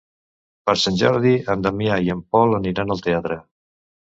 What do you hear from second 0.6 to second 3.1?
Per Sant Jordi en Damià i en Pol aniran al